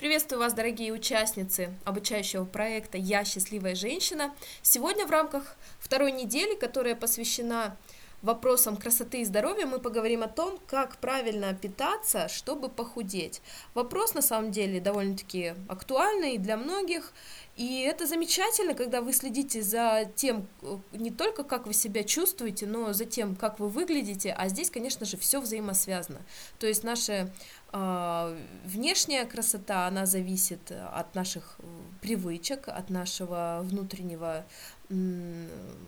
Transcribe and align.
Приветствую 0.00 0.38
вас, 0.40 0.54
дорогие 0.54 0.94
участницы 0.94 1.74
обучающего 1.84 2.46
проекта 2.46 2.96
«Я 2.96 3.22
счастливая 3.26 3.74
женщина». 3.74 4.34
Сегодня 4.62 5.06
в 5.06 5.10
рамках 5.10 5.58
второй 5.78 6.10
недели, 6.10 6.54
которая 6.54 6.94
посвящена 6.94 7.76
вопросам 8.22 8.78
красоты 8.78 9.20
и 9.20 9.24
здоровья, 9.26 9.66
мы 9.66 9.78
поговорим 9.78 10.22
о 10.22 10.28
том, 10.28 10.58
как 10.66 10.96
правильно 10.98 11.54
питаться, 11.54 12.28
чтобы 12.28 12.70
похудеть. 12.70 13.42
Вопрос, 13.74 14.14
на 14.14 14.22
самом 14.22 14.50
деле, 14.50 14.80
довольно-таки 14.80 15.54
актуальный 15.68 16.38
для 16.38 16.56
многих, 16.56 17.12
и 17.56 17.80
это 17.80 18.06
замечательно, 18.06 18.74
когда 18.74 19.02
вы 19.02 19.12
следите 19.12 19.62
за 19.62 20.10
тем, 20.16 20.46
не 20.92 21.10
только 21.10 21.44
как 21.44 21.66
вы 21.66 21.74
себя 21.74 22.04
чувствуете, 22.04 22.66
но 22.66 22.92
за 22.92 23.04
тем, 23.04 23.36
как 23.36 23.58
вы 23.58 23.68
выглядите, 23.68 24.32
а 24.32 24.48
здесь, 24.48 24.70
конечно 24.70 25.04
же, 25.04 25.16
все 25.18 25.40
взаимосвязано. 25.40 26.20
То 26.58 26.66
есть 26.66 26.84
наши 26.84 27.30
внешняя 27.72 29.24
красота, 29.24 29.86
она 29.86 30.06
зависит 30.06 30.72
от 30.72 31.14
наших 31.14 31.56
привычек, 32.00 32.68
от 32.68 32.90
нашего 32.90 33.60
внутреннего 33.62 34.44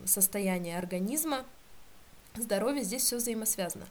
состояния 0.05 0.77
организма. 0.77 1.45
Здоровье 2.35 2.83
здесь 2.83 3.03
все 3.03 3.17
взаимосвязано. 3.17 3.85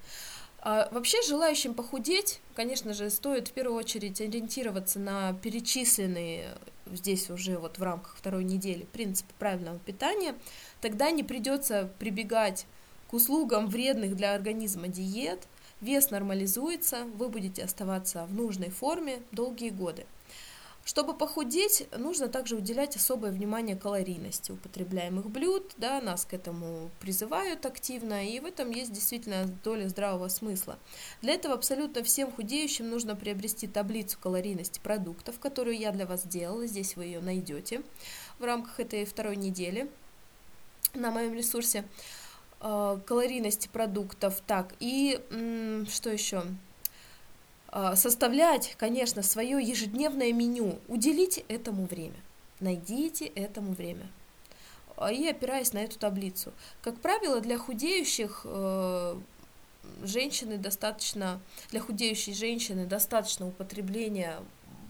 А 0.64 0.88
вообще 0.92 1.20
желающим 1.22 1.74
похудеть, 1.74 2.40
конечно 2.54 2.94
же, 2.94 3.10
стоит 3.10 3.48
в 3.48 3.52
первую 3.52 3.76
очередь 3.76 4.20
ориентироваться 4.20 5.00
на 5.00 5.32
перечисленные 5.34 6.56
здесь 6.86 7.30
уже 7.30 7.58
вот 7.58 7.78
в 7.78 7.82
рамках 7.82 8.16
второй 8.16 8.44
недели 8.44 8.84
принципы 8.84 9.32
правильного 9.38 9.78
питания. 9.78 10.34
Тогда 10.80 11.10
не 11.10 11.22
придется 11.22 11.90
прибегать 11.98 12.66
к 13.08 13.14
услугам 13.14 13.66
вредных 13.66 14.16
для 14.16 14.34
организма 14.34 14.88
диет, 14.88 15.46
вес 15.82 16.10
нормализуется, 16.10 17.04
вы 17.16 17.28
будете 17.28 17.64
оставаться 17.64 18.24
в 18.24 18.34
нужной 18.34 18.70
форме 18.70 19.20
долгие 19.32 19.70
годы. 19.70 20.06
Чтобы 20.84 21.14
похудеть, 21.14 21.86
нужно 21.96 22.26
также 22.26 22.56
уделять 22.56 22.96
особое 22.96 23.30
внимание 23.30 23.76
калорийности 23.76 24.50
употребляемых 24.50 25.30
блюд, 25.30 25.70
да, 25.76 26.00
нас 26.00 26.24
к 26.24 26.34
этому 26.34 26.90
призывают 27.00 27.64
активно, 27.66 28.26
и 28.26 28.40
в 28.40 28.46
этом 28.46 28.70
есть 28.70 28.92
действительно 28.92 29.46
доля 29.62 29.88
здравого 29.88 30.26
смысла. 30.26 30.76
Для 31.20 31.34
этого 31.34 31.54
абсолютно 31.54 32.02
всем 32.02 32.32
худеющим 32.32 32.90
нужно 32.90 33.14
приобрести 33.14 33.68
таблицу 33.68 34.18
калорийности 34.20 34.80
продуктов, 34.80 35.38
которую 35.38 35.78
я 35.78 35.92
для 35.92 36.04
вас 36.04 36.24
сделала, 36.24 36.66
здесь 36.66 36.96
вы 36.96 37.04
ее 37.04 37.20
найдете 37.20 37.82
в 38.40 38.44
рамках 38.44 38.80
этой 38.80 39.04
второй 39.04 39.36
недели 39.36 39.88
на 40.94 41.12
моем 41.12 41.34
ресурсе. 41.34 41.84
Э, 42.64 42.96
калорийности 43.06 43.66
продуктов, 43.66 44.40
так, 44.46 44.74
и 44.78 45.20
что 45.90 46.10
еще? 46.10 46.44
Э, 47.72 47.94
составлять, 47.96 48.76
конечно, 48.78 49.24
свое 49.24 49.60
ежедневное 49.60 50.32
меню, 50.32 50.78
уделите 50.86 51.44
этому 51.48 51.86
время, 51.86 52.14
найдите 52.60 53.26
этому 53.26 53.72
время 53.72 54.06
э, 54.96 55.12
и 55.12 55.26
опираясь 55.26 55.72
на 55.72 55.78
эту 55.78 55.98
таблицу. 55.98 56.52
Как 56.82 57.00
правило, 57.00 57.40
для 57.40 57.58
худеющих 57.58 58.46
женщины 60.04 60.56
достаточно, 60.56 61.40
для 61.70 61.80
худеющей 61.80 62.32
женщины 62.32 62.86
достаточно 62.86 63.48
употребления 63.48 64.38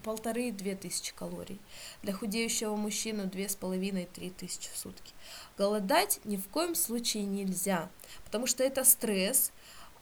полторы-две 0.03 0.75
тысячи 0.77 1.15
калорий. 1.15 1.61
Для 2.03 2.13
худеющего 2.13 2.77
мужчины 2.77 3.25
две 3.25 3.49
с 3.49 3.57
половиной-три 3.57 4.31
тысячи 4.31 4.71
в 4.73 4.77
сутки. 4.77 5.13
Голодать 5.57 6.21
ни 6.25 6.37
в 6.37 6.49
коем 6.49 6.75
случае 6.75 7.25
нельзя, 7.25 7.89
потому 8.25 8.47
что 8.47 8.65
это 8.65 8.85
стресс, 8.85 9.53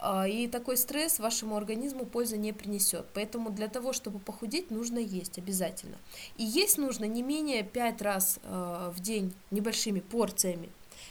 а, 0.02 0.26
и 0.26 0.48
такой 0.48 0.78
стресс 0.78 1.18
вашему 1.18 1.56
организму 1.56 2.06
пользы 2.06 2.38
не 2.38 2.52
принесет. 2.52 3.06
Поэтому 3.12 3.50
для 3.50 3.68
того, 3.68 3.92
чтобы 3.92 4.18
похудеть, 4.18 4.70
нужно 4.70 4.98
есть 4.98 5.38
обязательно. 5.38 5.98
И 6.38 6.44
есть 6.44 6.78
нужно 6.78 7.04
не 7.04 7.22
менее 7.22 7.62
5 7.62 8.02
раз 8.02 8.38
а, 8.42 8.90
в 8.90 9.00
день 9.00 9.34
небольшими 9.50 10.00
порциями. 10.00 10.70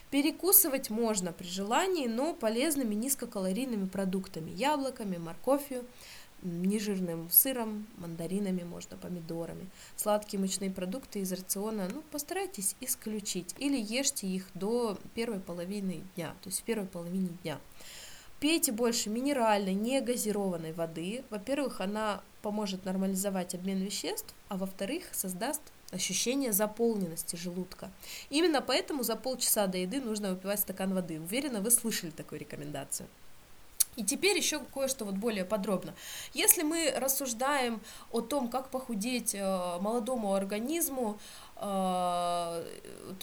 Перекусывать 0.09 0.89
можно 0.89 1.31
при 1.31 1.45
желании, 1.45 2.07
но 2.07 2.33
полезными 2.33 2.95
низкокалорийными 2.95 3.87
продуктами, 3.87 4.49
яблоками, 4.49 5.17
морковью, 5.17 5.85
нежирным 6.41 7.29
сыром, 7.31 7.87
мандаринами, 7.97 8.63
можно 8.63 8.97
помидорами. 8.97 9.67
Сладкие 9.95 10.39
мучные 10.39 10.71
продукты 10.71 11.19
из 11.19 11.31
рациона, 11.31 11.89
ну, 11.93 12.01
постарайтесь 12.11 12.75
исключить. 12.81 13.55
Или 13.57 13.79
ешьте 13.79 14.27
их 14.27 14.47
до 14.53 14.97
первой 15.15 15.39
половины 15.39 16.03
дня, 16.15 16.35
то 16.41 16.49
есть 16.49 16.61
в 16.61 16.63
первой 16.63 16.87
половине 16.87 17.29
дня. 17.43 17.59
Пейте 18.39 18.71
больше 18.71 19.09
минеральной, 19.09 19.73
не 19.73 19.99
газированной 19.99 20.71
воды. 20.71 21.23
Во-первых, 21.29 21.81
она 21.81 22.21
поможет 22.41 22.85
нормализовать 22.85 23.53
обмен 23.53 23.79
веществ, 23.79 24.33
а 24.47 24.55
во-вторых, 24.55 25.03
создаст 25.11 25.61
ощущение 25.91 26.53
заполненности 26.53 27.35
желудка. 27.35 27.91
Именно 28.29 28.61
поэтому 28.61 29.03
за 29.03 29.15
полчаса 29.15 29.67
до 29.67 29.77
еды 29.77 29.99
нужно 29.99 30.31
выпивать 30.31 30.61
стакан 30.61 30.93
воды. 30.93 31.19
Уверена, 31.19 31.59
вы 31.59 31.71
слышали 31.71 32.11
такую 32.11 32.39
рекомендацию. 32.39 33.09
И 33.99 34.03
теперь 34.05 34.37
еще 34.37 34.59
кое-что 34.59 35.03
вот 35.03 35.15
более 35.15 35.43
подробно. 35.43 35.93
Если 36.33 36.63
мы 36.63 36.93
рассуждаем 36.95 37.81
о 38.11 38.21
том, 38.21 38.47
как 38.47 38.69
похудеть 38.69 39.35
э, 39.35 39.77
молодому 39.81 40.35
организму, 40.35 41.19
э, 41.57 41.59
то 41.59 42.65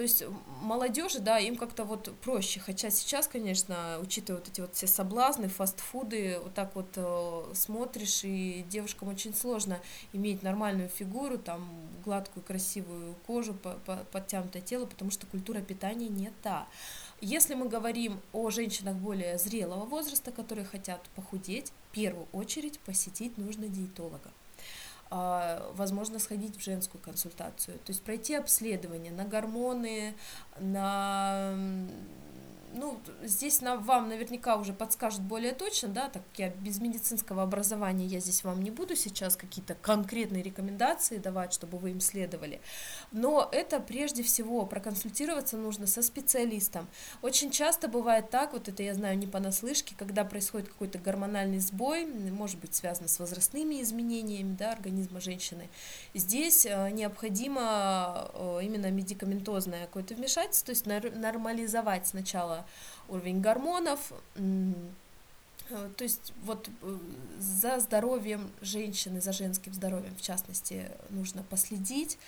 есть 0.03 0.23
молодежи, 0.61 1.21
да, 1.21 1.39
им 1.39 1.57
как-то 1.57 1.85
вот 1.85 2.15
проще, 2.21 2.61
хотя 2.61 2.91
сейчас, 2.91 3.27
конечно, 3.27 3.99
учитывая 4.03 4.41
вот 4.41 4.51
эти 4.51 4.61
вот 4.61 4.75
все 4.75 4.87
соблазны, 4.87 5.49
фастфуды, 5.49 6.41
вот 6.43 6.53
так 6.53 6.77
вот 6.77 6.89
э, 6.97 7.55
смотришь, 7.55 8.25
и 8.25 8.63
девушкам 8.69 9.09
очень 9.09 9.35
сложно 9.35 9.81
иметь 10.13 10.43
нормальную 10.43 10.91
фигуру, 10.91 11.39
там, 11.39 11.67
гладкую, 12.05 12.45
красивую 12.45 13.15
кожу, 13.27 13.57
подтянутое 14.13 14.61
тело, 14.61 14.85
потому 14.85 15.11
что 15.11 15.27
культура 15.27 15.63
питания 15.63 16.09
не 16.09 16.31
та. 16.43 16.67
Если 17.21 17.55
мы 17.55 17.69
говорим 17.69 18.21
о 18.33 18.51
женщинах 18.51 18.97
более 18.97 19.39
зрелого 19.39 19.87
возраста, 19.87 20.31
которые 20.31 20.67
хотят 20.67 21.01
похудеть, 21.15 21.73
в 21.91 21.95
первую 21.95 22.27
очередь 22.33 22.79
посетить 22.81 23.39
нужно 23.39 23.69
диетолога. 23.69 24.31
А, 25.09 25.73
возможно 25.75 26.19
сходить 26.19 26.57
в 26.57 26.63
женскую 26.63 27.01
консультацию, 27.01 27.79
то 27.79 27.93
есть 27.93 28.03
пройти 28.03 28.35
обследование 28.35 29.13
на 29.13 29.25
гормоны, 29.25 30.15
на 30.59 31.57
ну, 32.75 33.01
здесь 33.23 33.61
на, 33.61 33.77
вам 33.77 34.09
наверняка 34.09 34.57
уже 34.57 34.73
подскажут 34.73 35.21
более 35.23 35.53
точно, 35.53 35.89
да, 35.89 36.09
так 36.09 36.23
как 36.31 36.39
я 36.39 36.49
без 36.51 36.81
медицинского 36.81 37.43
образования, 37.43 38.07
я 38.07 38.21
здесь 38.21 38.45
вам 38.45 38.63
не 38.63 38.71
буду 38.71 38.97
сейчас 38.97 39.37
какие-то 39.37 39.75
конкретные 39.75 40.43
рекомендации 40.43 41.19
давать, 41.19 41.53
чтобы 41.53 41.79
вы 41.79 41.91
им 41.91 42.01
следовали, 42.01 42.61
но 43.13 43.49
это 43.53 43.81
прежде 43.81 44.23
всего 44.23 44.67
проконсультироваться 44.67 45.57
нужно 45.57 45.87
со 45.87 46.03
специалистом. 46.03 46.89
Очень 47.23 47.51
часто 47.51 47.89
бывает 47.89 48.31
так, 48.31 48.53
вот 48.53 48.69
это 48.69 48.83
я 48.83 48.95
знаю 48.95 49.19
не 49.19 49.27
понаслышке, 49.27 49.95
когда 49.97 50.25
происходит 50.25 50.69
какой-то 50.69 50.99
гормональный 50.99 51.59
сбой, 51.59 52.07
может 52.07 52.59
быть 52.61 52.75
связано 52.75 53.09
с 53.09 53.19
возрастными 53.19 53.83
изменениями, 53.83 54.55
да, 54.57 54.73
организма 54.73 55.21
женщины, 55.21 55.69
здесь 56.15 56.67
э, 56.67 56.91
необходимо 56.91 58.31
э, 58.35 58.61
именно 58.63 58.91
медикаментозное 58.91 59.87
какое-то 59.87 60.15
вмешательство, 60.15 60.67
то 60.67 60.73
есть 60.73 60.87
нормализовать 61.17 62.07
сначала 62.07 62.56
уровень 63.09 63.41
гормонов. 63.41 64.13
Э, 65.69 65.91
то 65.97 66.05
есть 66.05 66.33
вот 66.45 66.69
э, 66.83 66.99
за 67.39 67.81
здоровьем 67.81 68.51
женщины, 68.61 69.21
за 69.21 69.33
женским 69.33 69.75
здоровьем 69.75 70.15
в 70.17 70.23
частности, 70.23 70.91
нужно 71.11 71.43
последить, 71.43 72.19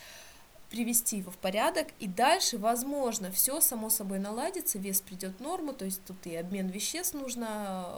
привести 0.69 1.17
его 1.17 1.31
в 1.31 1.37
порядок, 1.37 1.87
и 1.99 2.07
дальше, 2.07 2.57
возможно, 2.57 3.31
все 3.31 3.59
само 3.61 3.89
собой 3.89 4.19
наладится, 4.19 4.77
вес 4.77 5.01
придет 5.01 5.37
в 5.37 5.39
норму, 5.41 5.73
то 5.73 5.85
есть 5.85 6.03
тут 6.05 6.27
и 6.27 6.35
обмен 6.35 6.67
веществ 6.67 7.13
нужно 7.13 7.95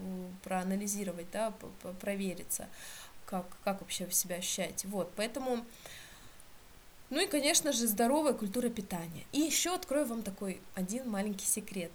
э, 0.00 0.28
проанализировать, 0.42 1.30
да, 1.30 1.52
провериться, 2.00 2.68
как, 3.26 3.46
как 3.64 3.80
вообще 3.80 4.10
себя 4.10 4.36
ощущаете. 4.36 4.88
Вот, 4.88 5.12
поэтому 5.14 5.64
ну 7.10 7.20
и, 7.20 7.26
конечно 7.26 7.72
же, 7.72 7.86
здоровая 7.86 8.32
культура 8.32 8.68
питания. 8.68 9.24
И 9.32 9.40
еще 9.40 9.74
открою 9.74 10.06
вам 10.06 10.22
такой 10.22 10.60
один 10.74 11.08
маленький 11.10 11.46
секрет. 11.46 11.90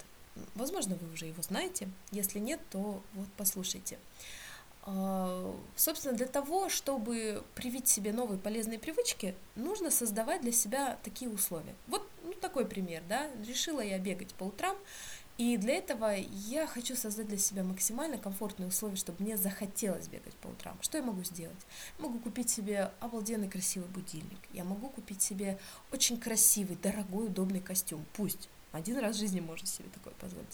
Возможно, 0.53 0.95
вы 0.95 1.13
уже 1.13 1.25
его 1.25 1.41
знаете. 1.41 1.87
Если 2.11 2.39
нет, 2.39 2.59
то 2.69 3.01
вот 3.13 3.27
послушайте. 3.37 3.97
А, 4.83 5.55
собственно, 5.75 6.13
для 6.13 6.27
того, 6.27 6.69
чтобы 6.69 7.43
привить 7.55 7.87
себе 7.87 8.11
новые 8.11 8.37
полезные 8.37 8.77
привычки, 8.77 9.33
нужно 9.55 9.89
создавать 9.89 10.41
для 10.41 10.51
себя 10.51 10.99
такие 11.03 11.31
условия. 11.31 11.73
Вот 11.87 12.07
ну, 12.23 12.33
такой 12.33 12.65
пример, 12.65 13.01
да. 13.07 13.29
Решила 13.47 13.81
я 13.81 13.97
бегать 13.97 14.33
по 14.35 14.43
утрам, 14.43 14.75
и 15.37 15.57
для 15.57 15.75
этого 15.75 16.15
я 16.15 16.65
хочу 16.65 16.95
создать 16.95 17.27
для 17.27 17.37
себя 17.37 17.63
максимально 17.63 18.17
комфортные 18.17 18.69
условия, 18.69 18.95
чтобы 18.95 19.23
мне 19.23 19.35
захотелось 19.35 20.07
бегать 20.07 20.33
по 20.35 20.47
утрам. 20.47 20.77
Что 20.81 20.97
я 20.97 21.03
могу 21.03 21.23
сделать? 21.23 21.57
могу 21.99 22.19
купить 22.19 22.49
себе 22.49 22.91
обалденный 22.99 23.49
красивый 23.49 23.89
будильник. 23.89 24.39
Я 24.53 24.63
могу 24.63 24.89
купить 24.89 25.21
себе 25.21 25.57
очень 25.91 26.19
красивый, 26.19 26.77
дорогой, 26.81 27.27
удобный 27.27 27.59
костюм. 27.59 28.05
Пусть 28.13 28.49
Один 28.71 28.97
раз 28.97 29.15
в 29.15 29.19
жизни 29.19 29.39
можно 29.39 29.65
себе 29.65 29.87
такое 29.93 30.13
позволить. 30.15 30.49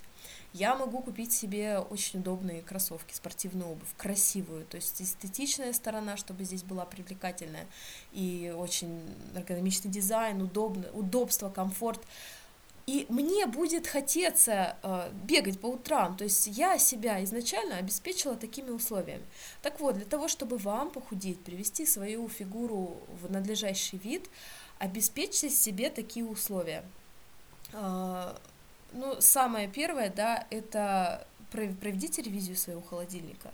Я 0.53 0.75
могу 0.75 1.01
купить 1.01 1.31
себе 1.33 1.79
очень 1.79 2.19
удобные 2.19 2.61
кроссовки, 2.61 3.15
спортивную 3.15 3.71
обувь, 3.71 3.89
красивую, 3.97 4.65
то 4.65 4.75
есть 4.75 5.01
эстетичная 5.01 5.73
сторона, 5.73 6.17
чтобы 6.17 6.43
здесь 6.43 6.61
была 6.61 6.85
привлекательная, 6.85 7.65
и 8.11 8.53
очень 8.55 9.01
эргономичный 9.33 9.89
дизайн, 9.89 10.39
удобно, 10.41 10.87
удобство, 10.93 11.49
комфорт. 11.49 12.01
И 12.91 13.05
мне 13.07 13.45
будет 13.45 13.87
хотеться 13.87 14.75
э, 14.83 15.11
бегать 15.23 15.61
по 15.61 15.67
утрам, 15.67 16.17
то 16.17 16.25
есть 16.25 16.47
я 16.47 16.77
себя 16.77 17.23
изначально 17.23 17.77
обеспечила 17.77 18.35
такими 18.35 18.69
условиями. 18.69 19.23
Так 19.61 19.79
вот, 19.79 19.95
для 19.95 20.03
того, 20.03 20.27
чтобы 20.27 20.57
вам 20.57 20.89
похудеть, 20.89 21.39
привести 21.39 21.85
свою 21.85 22.27
фигуру 22.27 22.97
в 23.21 23.31
надлежащий 23.31 23.97
вид, 23.97 24.29
обеспечьте 24.77 25.49
себе 25.49 25.89
такие 25.89 26.25
условия. 26.25 26.83
Э, 27.71 28.35
ну, 28.91 29.21
самое 29.21 29.69
первое, 29.69 30.11
да, 30.13 30.45
это 30.49 31.25
проведите 31.49 32.21
ревизию 32.21 32.57
своего 32.57 32.81
холодильника. 32.81 33.53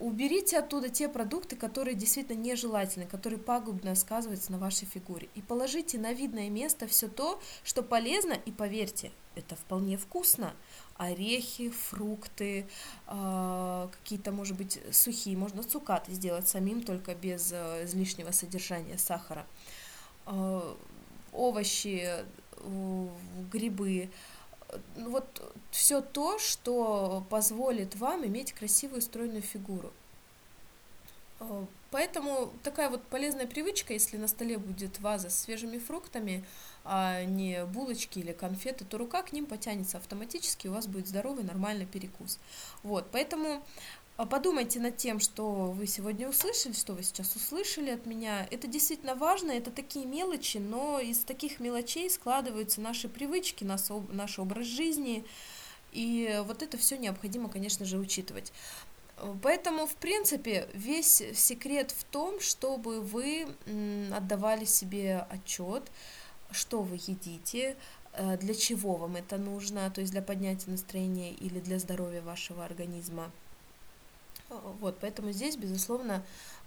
Уберите 0.00 0.58
оттуда 0.58 0.88
те 0.88 1.10
продукты, 1.10 1.56
которые 1.56 1.94
действительно 1.94 2.38
нежелательны, 2.38 3.06
которые 3.06 3.38
пагубно 3.38 3.94
сказываются 3.94 4.50
на 4.50 4.56
вашей 4.56 4.86
фигуре. 4.86 5.28
И 5.34 5.42
положите 5.42 5.98
на 5.98 6.14
видное 6.14 6.48
место 6.48 6.86
все 6.86 7.06
то, 7.06 7.38
что 7.64 7.82
полезно, 7.82 8.32
и 8.32 8.50
поверьте, 8.50 9.12
это 9.34 9.56
вполне 9.56 9.98
вкусно. 9.98 10.54
Орехи, 10.96 11.68
фрукты, 11.68 12.66
э, 13.08 13.88
какие-то, 13.92 14.32
может 14.32 14.56
быть, 14.56 14.80
сухие, 14.90 15.36
можно 15.36 15.62
цукаты 15.62 16.12
сделать 16.12 16.48
самим, 16.48 16.82
только 16.82 17.14
без 17.14 17.52
э, 17.52 17.84
излишнего 17.84 18.30
содержания 18.30 18.96
сахара. 18.96 19.46
Э, 20.24 20.62
овощи, 21.34 22.24
грибы, 23.52 24.08
вот 24.96 25.54
все 25.70 26.00
то, 26.00 26.38
что 26.38 27.24
позволит 27.30 27.96
вам 27.96 28.26
иметь 28.26 28.52
красивую 28.52 29.02
стройную 29.02 29.42
фигуру. 29.42 29.92
Э, 31.40 31.64
поэтому 31.90 32.52
такая 32.62 32.90
вот 32.90 33.02
полезная 33.04 33.46
привычка, 33.46 33.92
если 33.92 34.16
на 34.16 34.28
столе 34.28 34.58
будет 34.58 35.00
ваза 35.00 35.30
с 35.30 35.38
свежими 35.38 35.78
фруктами, 35.78 36.44
а 36.84 37.24
не 37.24 37.64
булочки 37.66 38.18
или 38.18 38.32
конфеты, 38.32 38.84
то 38.84 38.98
рука 38.98 39.22
к 39.22 39.32
ним 39.32 39.46
потянется 39.46 39.98
автоматически, 39.98 40.68
у 40.68 40.72
вас 40.72 40.86
будет 40.86 41.08
здоровый, 41.08 41.44
нормальный 41.44 41.86
перекус. 41.86 42.38
Вот, 42.82 43.06
поэтому 43.10 43.62
подумайте 44.26 44.80
над 44.80 44.96
тем, 44.96 45.20
что 45.20 45.70
вы 45.70 45.86
сегодня 45.86 46.28
услышали, 46.28 46.72
что 46.72 46.94
вы 46.94 47.02
сейчас 47.02 47.34
услышали 47.36 47.90
от 47.90 48.06
меня. 48.06 48.46
Это 48.50 48.66
действительно 48.66 49.14
важно, 49.14 49.52
это 49.52 49.70
такие 49.70 50.04
мелочи, 50.06 50.58
но 50.58 51.00
из 51.00 51.20
таких 51.20 51.60
мелочей 51.60 52.10
складываются 52.10 52.80
наши 52.80 53.08
привычки, 53.08 53.64
наш, 53.64 53.82
наш 54.10 54.38
образ 54.38 54.66
жизни, 54.66 55.24
и 55.92 56.42
вот 56.46 56.62
это 56.62 56.76
все 56.78 56.96
необходимо, 56.96 57.48
конечно 57.48 57.84
же, 57.84 57.98
учитывать. 57.98 58.52
Поэтому, 59.42 59.86
в 59.86 59.96
принципе, 59.96 60.68
весь 60.72 61.22
секрет 61.34 61.90
в 61.90 62.04
том, 62.04 62.40
чтобы 62.40 63.00
вы 63.00 63.48
отдавали 64.12 64.64
себе 64.64 65.26
отчет, 65.28 65.90
что 66.50 66.82
вы 66.82 66.96
едите, 66.96 67.76
э, 68.14 68.36
для 68.38 68.54
чего 68.54 68.96
вам 68.96 69.16
это 69.16 69.36
нужно, 69.36 69.90
то 69.90 70.00
есть 70.00 70.12
для 70.12 70.22
поднятия 70.22 70.70
настроения 70.70 71.32
или 71.32 71.60
для 71.60 71.78
здоровья 71.78 72.22
вашего 72.22 72.64
организма. 72.64 73.30
Вот, 74.50 74.98
поэтому 75.00 75.32
здесь, 75.32 75.56
безусловно, 75.56 76.24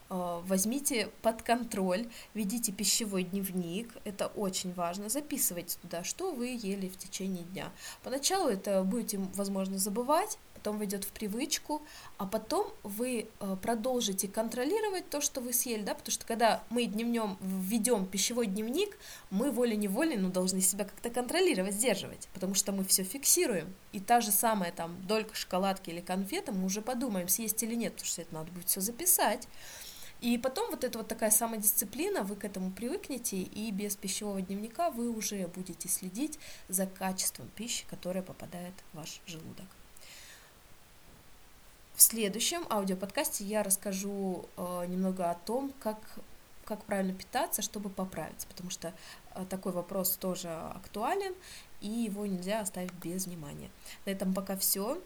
э, 0.09 0.41
возьмите 0.45 1.09
под 1.21 1.41
контроль, 1.41 2.07
ведите 2.33 2.71
пищевой 2.71 3.24
дневник, 3.24 3.94
это 4.06 4.27
очень 4.27 4.74
важно, 4.74 5.09
записывайте 5.09 5.77
туда, 5.81 6.03
что 6.03 6.31
вы 6.31 6.47
ели 6.47 6.88
в 6.88 6.97
течение 6.97 7.44
дня. 7.44 7.71
Поначалу 8.03 8.50
это 8.50 8.83
будете, 8.83 9.19
возможно, 9.35 9.77
забывать, 9.77 10.38
потом 10.63 10.77
войдет 10.77 11.04
в 11.04 11.12
привычку, 11.12 11.81
а 12.18 12.25
потом 12.25 12.71
вы 12.83 13.27
э, 13.42 13.57
продолжите 13.62 14.30
контролировать 14.30 15.10
то, 15.10 15.19
что 15.19 15.42
вы 15.42 15.51
съели, 15.51 15.81
да, 15.81 15.94
потому 15.94 16.13
что 16.13 16.25
когда 16.25 16.63
мы 16.69 16.86
дневнем 16.86 17.38
введем 17.42 18.06
пищевой 18.06 18.48
дневник, 18.48 18.98
мы 19.30 19.51
волей-неволей, 19.51 20.15
ну, 20.15 20.30
должны 20.30 20.62
себя 20.62 20.86
как-то 20.86 21.10
контролировать, 21.10 21.74
сдерживать, 21.74 22.30
потому 22.33 22.56
что 22.56 22.71
мы 22.71 22.86
все 22.86 23.04
фиксируем, 23.04 23.75
и 23.92 24.00
та 24.00 24.21
же 24.21 24.31
самая 24.31 24.71
там 24.71 24.95
долька 25.06 25.36
шоколадки 25.36 25.89
или 25.89 26.00
конфета, 26.00 26.54
мы 26.54 26.66
уже 26.66 26.81
подумаем, 26.81 27.27
съесть 27.27 27.62
или 27.62 27.75
нет, 27.75 27.92
потому 27.92 28.07
что 28.07 28.21
это 28.21 28.33
надо 28.33 28.51
будет 28.54 28.69
все 28.69 28.80
записать, 28.80 29.50
и 30.21 30.38
потом 30.38 30.71
вот 30.71 30.86
эта 30.86 30.98
вот 30.98 31.09
такая 31.09 31.31
самодисциплина, 31.31 32.24
вы 32.24 32.38
к 32.38 32.45
этому 32.45 32.71
привыкнете, 32.71 33.42
и 33.42 33.69
без 33.71 33.98
пищевого 33.98 34.42
дневника 34.42 34.92
вы 34.92 35.09
уже 35.09 35.45
будете 35.48 35.89
следить 35.89 36.39
за 36.69 36.88
качеством 36.88 37.50
пищи, 37.54 37.86
которая 37.89 38.24
попадает 38.24 38.74
в 38.94 38.98
ваш 38.98 39.19
желудок. 39.25 39.66
Следующем 42.04 42.66
аудиоподкасте 42.70 43.46
я 43.46 43.64
расскажу 43.64 44.44
э, 44.58 44.86
немного 44.90 45.32
о 45.32 45.36
том, 45.36 45.72
как, 45.80 45.98
как 46.66 46.84
правильно 46.84 47.14
питаться, 47.14 47.62
чтобы 47.62 47.90
поправиться, 47.90 48.46
потому 48.46 48.72
что 48.72 48.94
э, 49.34 49.46
такой 49.50 49.72
вопрос 49.72 50.18
тоже 50.18 50.50
актуален, 50.50 51.34
и 51.80 51.88
его 51.88 52.26
нельзя 52.26 52.60
оставить 52.60 52.92
без 52.96 53.26
внимания. 53.26 53.72
На 54.06 54.10
этом 54.12 54.34
пока 54.34 54.58
все. 54.58 55.02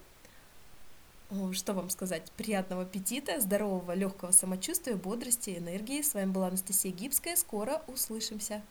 Что 1.51 1.73
вам 1.73 1.91
сказать? 1.91 2.31
Приятного 2.31 2.81
аппетита, 2.81 3.39
здорового, 3.39 3.93
легкого 3.93 4.31
самочувствия, 4.31 4.95
бодрости, 4.95 5.55
энергии. 5.55 6.01
С 6.01 6.15
вами 6.15 6.31
была 6.31 6.47
Анастасия 6.47 6.91
Гибская. 6.91 7.35
Скоро 7.35 7.83
услышимся. 7.85 8.63